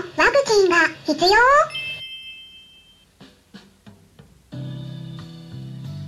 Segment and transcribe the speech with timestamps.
[0.00, 0.12] ワク
[0.46, 1.30] チンが必要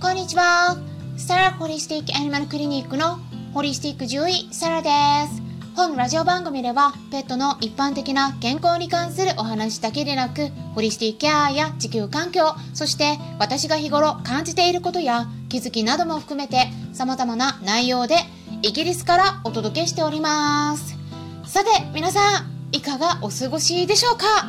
[0.00, 0.78] こんにちは。
[1.18, 3.18] サラホリスティックアニマルクリニックの
[3.52, 4.88] ホリスティック獣医サラで
[5.30, 5.42] す。
[5.76, 18.14] 本ラジオ番組ではペットの一般的な健康に関するお話だけでなくホリスティックケアや地球環境そして私が日頃感じていることや気づきなども含めて様々な内容で
[18.62, 20.96] イギリスからお届けしております
[21.44, 24.48] さて皆さんいかがお過ごしでしょうか？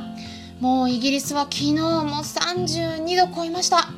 [0.59, 3.90] もうイギリスは昨日も32度超えました。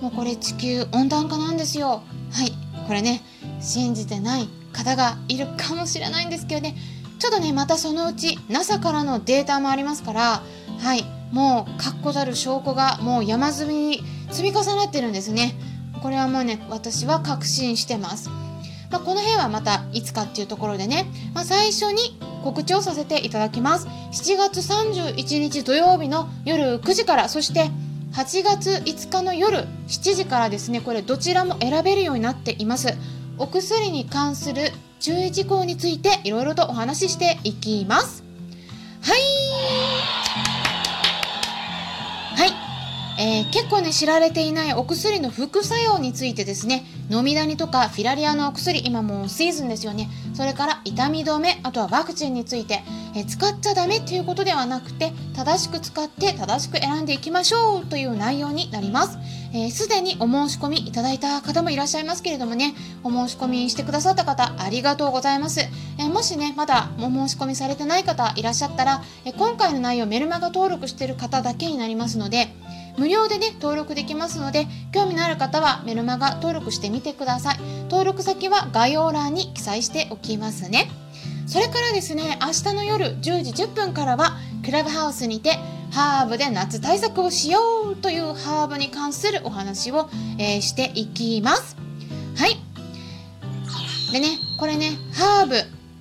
[0.00, 2.02] もうこれ地球温暖化なんですよ。
[2.32, 2.52] はい。
[2.86, 3.20] これね
[3.60, 6.74] 信じてない方がいるかもしれないんですけどね。
[7.18, 10.42] ちょっとねまたそのうち NASA からのデータもありますから。
[10.80, 11.04] はい。
[11.30, 15.54] もう確固たる証拠がもう山積みに積み重なってるんですね。
[16.02, 18.30] これはもうね私は確信してます。
[18.90, 23.88] まあ、この辺はまたいつかっていうところでね、まあ、最初に告知をさせていただきます。
[24.12, 27.70] 7月31日土曜日の夜9時からそして
[28.12, 32.94] 8月5日の夜7時からですねこれどちらも選べるようになっています。
[33.38, 38.22] お薬に関する注意事項についていろいろとお話ししていきます。
[39.00, 40.13] はい。
[43.18, 50.08] えー、結構ね知られていないお薬の副作用についてですね飲みダニとかフィラリアのお薬今もうシーズンですよね。
[50.34, 52.82] それから痛み止めあとはワクチンについて、
[53.14, 59.18] えー、使っちゃダメっていうことではなくて正しく使って正しく選んでいきましょうという内容になります。
[59.70, 72.48] すで、ー、にお申し込みいただいた方もいらっしゃいますけれどもねお申し込みしてくださった方ありがとうございます、え、もしねまだお申し込みされてない方いらっしゃったら、え今回の内容メルマガ登録してる方だけになりますので
[72.96, 77.58] 無料でね登録できますので興味のある方はメルマガ登録してみてください。
[77.90, 80.88] 登録先は概要欄に記載しておきますね。
[81.46, 85.58] それからですね明日の夜10時10分からはクラブハウスにて
[85.92, 87.60] ハーブで夏対策をしよ
[87.92, 91.76] うというハーブに関するお話を、えー、していきます。
[92.36, 92.56] はい。
[94.12, 95.56] でねこれねハーブ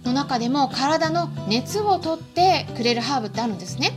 [0.08, 3.92] の中でも体の熱を取ってくれるハーブってあるんですね。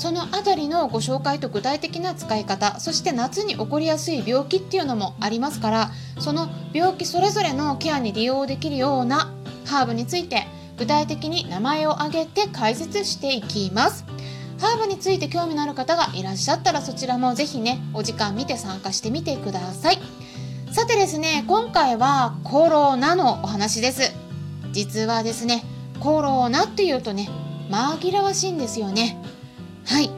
[0.00, 9.30] そのあたりのご紹介と具体的な使い方そして夏に起こりやすい病気っていうのもありますからその病気それぞれのケアに利用できるような
[9.66, 10.46] ハーブについて
[10.78, 14.06] 具体的に名前を挙げて解説していきます。
[14.58, 19.98] ハーブについて興味のある方がいらっしゃったらそちらもぜひねお時間見て参加してみてください。
[20.72, 24.14] さてですね今回はコロナのお話です。
[24.72, 25.62] 実はですね
[26.00, 27.28] コロナっていうとね
[27.68, 29.19] 紛らわしいんですよね。
[29.86, 30.10] はい。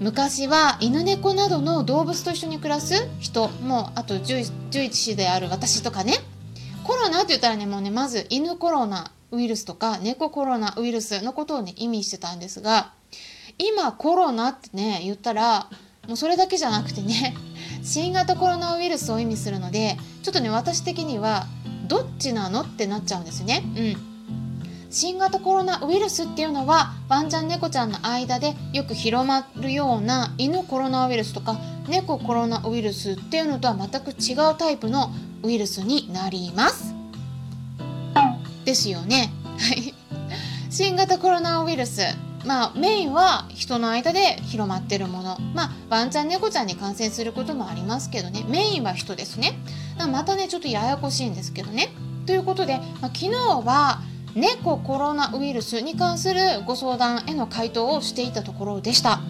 [0.00, 6.14] 昔は犬猫などの動物と一緒に暮らす人もうあと獣医師である私とかね。
[6.84, 12.92] コロナって言ったらねもうねまず犬コロナウイルスとか猫コロナウイルスのことをね意味してたんですが
[13.58, 15.68] 今コロナってね言ったら
[16.08, 17.34] もうそれだけじゃなくてね
[17.82, 21.46] 新型コロナウイルスを意味するのでちょっとね私的には
[21.86, 23.62] どっちなのってなっちゃうんですね。
[23.76, 24.11] うん。
[24.92, 31.58] 新型コロナウイルスっていうのはワンちゃん猫ちゃんの間でよく広まるような犬コロナウイルスとか
[31.88, 35.10] 猫コロナウイルスっていうのとは全く違うタイプの
[35.42, 36.94] ウイルスになります。
[38.66, 39.32] ですよね。
[39.58, 39.94] はい。
[40.70, 42.02] 新型コロナウイルス。
[42.44, 45.38] まあメインは人の間で広まってるもの。
[45.54, 48.44] まあワンちゃん猫ちゃんに感染することもありますけどね。
[48.46, 49.58] メインは人ですね。
[50.10, 51.88] またねちょっとややこしいんですけどね。
[52.26, 54.00] ということで、まあ、昨日は
[54.34, 59.20] 猫コロナウイルスに関するご相談への回答をしていたところでした。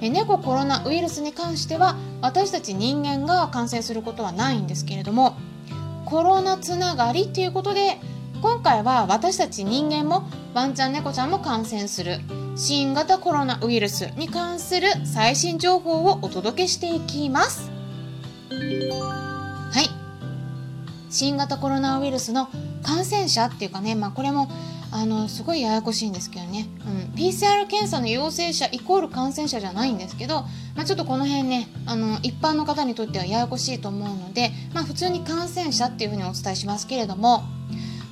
[0.00, 5.36] 猫コロナウイルスに関しては私たち人間が感染することはないんですけれども
[6.04, 7.98] コロナつながりっていうことで
[8.42, 12.18] 今回は私たち人間もワンちゃん猫ちゃんも感染する
[12.56, 17.73] 新型コロナウイルスに関する最新情報をお届けしていきます。
[21.14, 22.48] 新型コロナウイルスの
[22.82, 24.48] 感染者っていうかね、まあ、これも
[24.90, 30.42] あのすごいややこしいんですけどね、うん、PCR 検査の陽性者イコール感染者じゃないんですけど、
[30.74, 37.44] まあ、ちょっとこの辺ねあの一般の方にとってはややこしいと思うので、まあ、普通に感染者っていうふうにお伝えしますけれども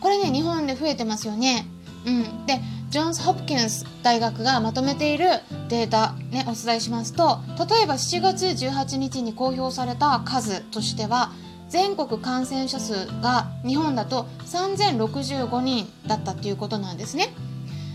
[0.01, 1.67] これね日本で増えてますよね。
[2.05, 2.61] うん、で
[2.91, 5.27] ジョンズ・ホプキンス大学がまとめている
[5.69, 11.33] データ、ね、お伝えしますと例えば7月18日に公表された数としては
[11.73, 17.33] 全国感染者数が日本だと3065人だったっていうことなんですね。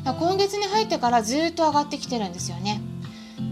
[0.04, 2.82] 今月に入ってからずっと上がってきてるんですよね。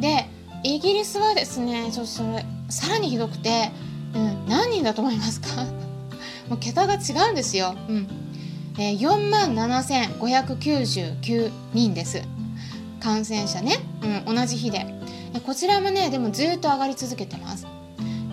[0.01, 0.27] で
[0.63, 3.69] イギリスはですねちょっとそれさらにひどくて、
[4.16, 5.48] うん、何人だと思いますか？
[6.50, 8.07] もう桁が違うんですよ、うん。
[8.80, 12.24] えー、4万7599人です。
[13.00, 13.77] 感染者ね、
[14.25, 14.88] うん、同じ日で。
[15.45, 17.68] こちらもねでもずっと上がり続けてます。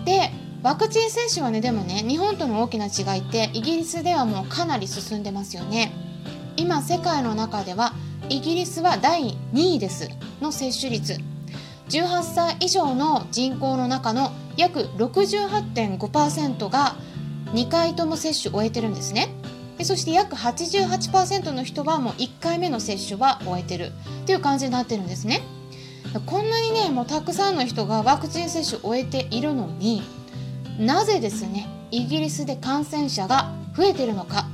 [0.05, 0.31] で
[0.63, 5.91] ワクチン接種はねでもね日本との大きな違いってイギリスではもうかなり進んでますよね。
[6.55, 7.93] 今世界の中では
[8.29, 10.09] イギリスは第2位です。
[10.41, 11.17] の接種率。
[11.89, 16.95] 18歳以上の人口の中の約68.5%が
[17.47, 19.35] 2回とも接種を終えてるんですね。
[19.77, 23.91] でそして約88%の人はもう1回目の接種は終えてる。
[24.23, 25.41] っていう感じになってるんですね。
[26.25, 30.03] こんなにねもうたくさんの人がワクチン接種を終えているのに
[30.79, 34.45] なぜですねイギリスで感染者が増えてるのか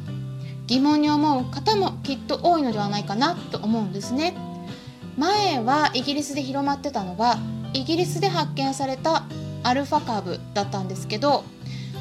[0.68, 4.36] 疑問に思う方もきっと多いのではないかなと思うんですね。
[5.18, 7.40] 前はイギリスで広まってたのは
[7.74, 9.24] イギリスで発見された
[9.64, 11.44] アルファ株だったんですけど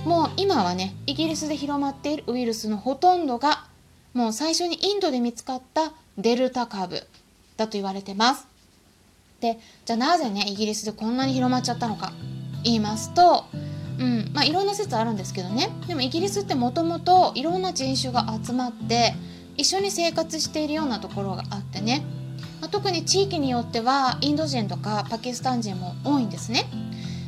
[0.04, 3.64] もう今はねイギリスで広まっているウイルスのほとんどが
[4.14, 7.06] もう最初にインドで見つかったデルタ株
[7.56, 8.46] だと言われてます。
[9.40, 12.12] でじゃあなぜねイギリスでこんなに広まっちゃったのか
[12.64, 13.44] 言いますと
[13.98, 14.30] うん。
[14.32, 15.70] まあいろんな説あるんですけどね。
[15.86, 19.14] でもイギリスってもともといろんな人種が集まって
[19.56, 22.04] 一緒に生活しているようなところがあってね、
[22.60, 26.64] まあ、特に地域によってはインド人とかパキスタン人も多いんですね。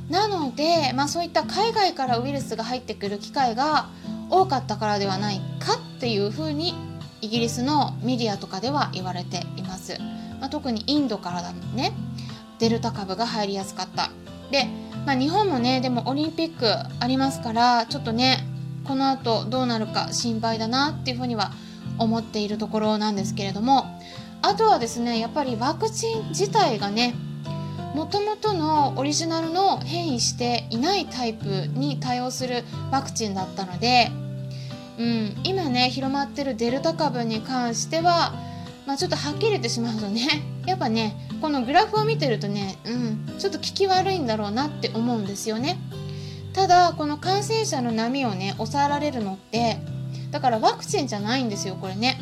[0.09, 3.89] なので、まあ、そういった海外からウイルスが入ってくる機会が
[4.29, 6.75] 多かったからではないかっていうふうに
[7.21, 9.99] イギリスのメディアとかでは言われています、
[10.41, 11.93] まあ、特にインドからだね。
[12.59, 14.11] デルタ株が入りやすかった。
[14.51, 14.67] で、
[15.07, 16.67] まあ、日本もねでもオリンピック
[17.01, 18.45] ありますからちょっとね
[18.85, 21.53] この後どうなるか心配だなっていうふうには
[21.99, 23.85] 思っているところなんですけれども
[24.43, 27.15] あとはですねやっぱりワクチン自体がね
[27.95, 31.45] もともとのオリジナルの変異していないタイプ
[31.75, 34.11] に対応するワクチンだったので、
[34.99, 38.33] うん、今ね広まってるデルタ株に関しては、
[38.87, 45.79] まあ、ちょっとはっきり言ってしまうとねやっぱねこのグラフを見てるとね、うん、ちょっと効き悪いんだろうなって思うんですよね。
[46.53, 49.79] ただこの感染者の波をね抑えられるのって
[50.31, 52.19] だからワクチンじゃないんですよこれね。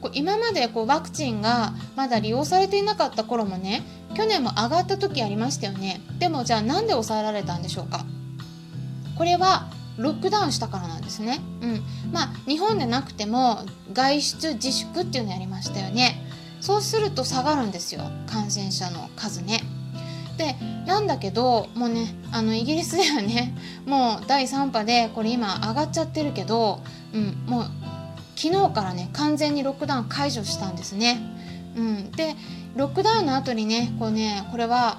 [0.00, 3.84] こう今までこうワクチンがまだ利用されていなかった頃もね
[4.16, 8.04] 去年も上がった時ありましたよねでもじゃあなんで抑えられたんでしょうか
[9.16, 11.40] これはロックダウンしたからなんですね。
[11.60, 11.82] うん。
[12.12, 13.60] まあ、日本でなくても
[13.92, 16.21] 外出自粛っていうのやりましたよね。
[16.62, 18.02] そうすると下がるんですよ。
[18.26, 19.60] 感染者の数ね。
[20.38, 20.56] で、
[20.86, 23.54] なんだけど、もうね、あの、イギリスではね、
[23.84, 26.80] もう第3波で、これ今上がっちゃってるけど、
[27.12, 27.64] うん、もう
[28.42, 31.20] 昨日からね完全にロックダウン解除したんですね。
[31.76, 32.34] うん、で
[32.74, 34.98] ロックダウンの後にねこうねこれは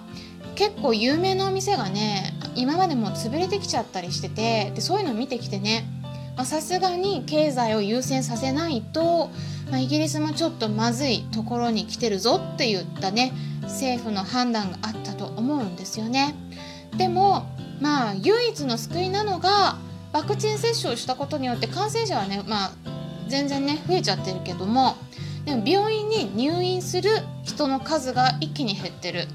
[0.55, 5.83] 結構有名なお店がね今までも潰れてきちゃったりしててでそういうの見てきてね
[6.45, 9.29] さすがに経済を優先させないと、
[9.69, 16.35] まあ、イギリスもちょっとまずいところに来てるぞって言ったね政府の判断があったと思うんですよね。
[16.97, 17.47] でも
[17.79, 19.77] まあ唯一の救いなのが
[20.11, 22.71] ワクチン接種をしたことによって感染者はね、まあ、
[23.27, 24.95] 全然ね増えちゃってるけども
[25.45, 27.09] でも病院に入院する
[27.43, 29.27] 人の数が一気に減ってる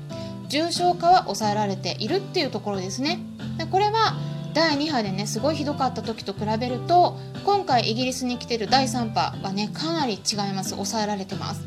[0.49, 3.19] 重症化は抑えられているっていうところですね
[3.59, 4.15] でこれは
[4.59, 11.63] 第2波でねすごいひどかった時と比べると今回イギリスに来てる第3波はねかなり違います抑えられてます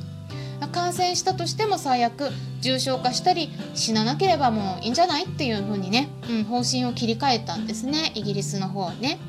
[0.74, 2.30] 感染したとしても最悪
[2.60, 9.20] 重症化したり死ななければもういいんじゃないっていう風にね、うん、方針を切り替えたんですねイギリスの方ね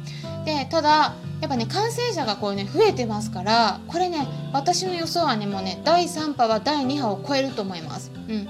[0.44, 8.10] でただやっぱね感染者がこうね増えてますからこれね私の予想はねもうね第3波は第2波を超えると思います。
[8.28, 8.48] うん、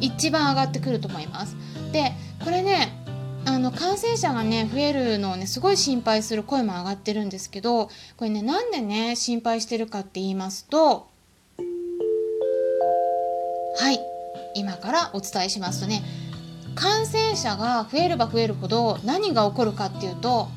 [0.00, 1.56] 一番上がってくると思います。
[1.92, 2.12] で
[2.44, 2.97] これね
[3.48, 11.08] あの感染者がね増えるのをねすごい心配する声も上がってるんですけどこれねなんでね心配してるかって言いますと
[13.78, 14.00] はい
[14.54, 16.02] 今からお伝えしますとね
[16.74, 20.48] 感染者が増えれば増えるほど何が起こるかっていうと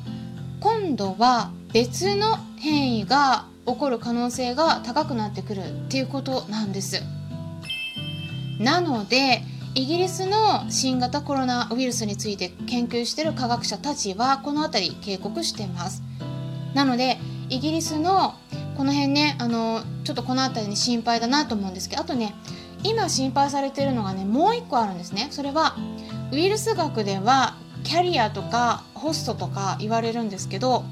[0.60, 7.02] 今度は別の変異が起こる可能性が高くなってくるっていうことなんです。
[8.60, 9.42] なので
[9.74, 16.02] イギリスの新型コロナウイルスについて研究している科学者たちはこの辺り警告してます。
[16.74, 18.34] なのでイギリスの
[18.76, 22.34] この辺ねあのちょっとこの辺りに心配だなと思うんですけどあとね
[22.84, 25.28] 今心配されてるのがねもう一個あるんですね。
[25.30, 25.74] それは
[26.32, 30.84] ウイルス学ではキャリアとかホストとか言われるんですけど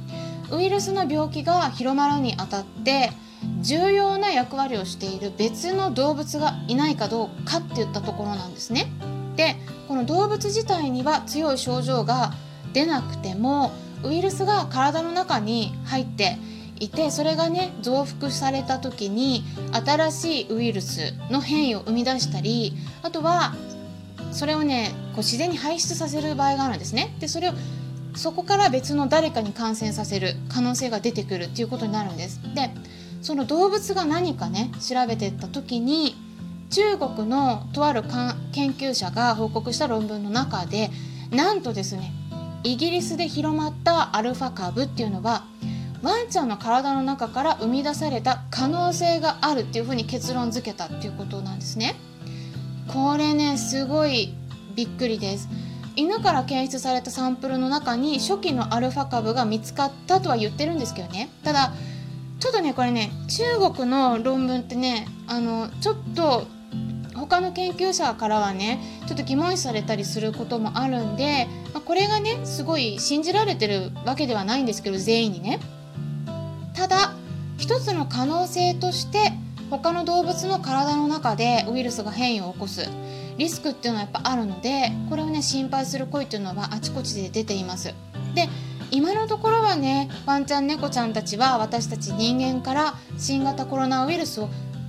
[0.51, 3.13] ウイルスの病気が広まるにあたって
[3.61, 8.91] 重要な役割をしている別の動物がいないかどうかっていったところなんですね。
[9.37, 9.57] で
[9.89, 12.33] この動物自体には強い症状が
[12.73, 13.73] 出なくても
[14.05, 16.39] ウイルスが体の中に入って
[16.79, 23.55] いてそれがね増幅された時に新しいウイルスの変異を生み出したりあとは
[24.33, 27.15] それをねこう自然に排出させる場合があるんですね。
[27.19, 27.53] でそれを
[28.15, 32.41] そこから別の誰かに感染させる可能性が出てくるっていうことになるんです。
[32.55, 32.71] で
[33.23, 36.15] その動物が何かね調べてった時に
[36.71, 38.03] 中国のとある
[38.53, 40.91] 研究者が報告した論文の中で
[41.31, 42.13] なんとですね
[42.63, 45.45] イギリスで広まったアルファ株っていうのは
[46.03, 51.95] ワンちゃんの体の中から生み出された可能性があるっていうふうに結論付けたっていうことなんですね。
[52.89, 54.35] これねすごい
[54.75, 55.49] びっくりです。
[55.97, 61.73] 犬から検出されたサンプルの中に初期のアルファ株が見つかったとは言ってるんですけどねただ
[62.41, 66.47] ちょっとねこれね中国の論文ってねあのちょっと
[67.15, 75.61] 他の研究者からはねちょっと疑問視されたりすることもあるんで、まあ、これがねすごい信じられてるわけではないんですけど全員にね。
[76.75, 77.13] ただ
[77.59, 79.33] 一つの可能性として
[79.69, 82.89] 他の動物の体の中でウイルスが変異を起こす。
[83.37, 87.95] リスクっていうのはやっぱあるのでこれをね心配する声っていうのはあちこちで出ています。
[88.35, 88.49] で
[88.91, 94.49] 今のところはねワンちゃん猫ちゃんたちは私たち人間から新型コロナウイルスを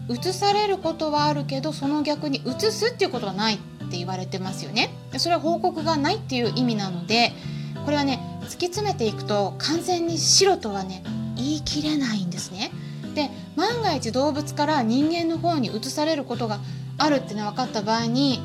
[0.10, 3.58] 移されることはあるけどその逆に移すっていうことはないっ
[3.89, 4.89] て言われてますよね。
[5.17, 7.31] それは報告がないっていう意味なので
[7.86, 11.03] これはね突き詰めていくと完全に白とはね
[11.36, 12.72] 言い切れないんですね。
[13.13, 16.60] で万が一動物から人間の方に移されることが
[16.98, 18.41] あるってね分かった場合に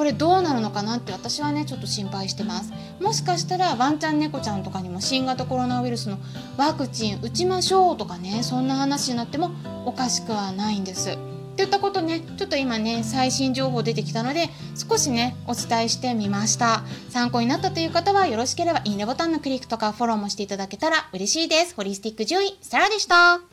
[0.00, 2.72] これどうなるのかなって私はねちょっと心配してます。
[3.02, 6.18] もしかしたらワンちゃん猫ちゃんとかにも新型コロナウイルスの
[6.56, 9.50] ワクチン打ちましょうとかねそんな話になっても
[9.84, 11.10] おかしくはないんです。
[11.10, 11.16] っ
[11.56, 16.82] ていったことねちょっと今ね最新情報出てきたので少しねお伝えしてみました。
[17.10, 21.74] 参考になったという方はよろしければいいねボタンのクリックとかフォローもしていただけたら嬉しいです。
[21.74, 23.49] ホリスティック獣医サラでした。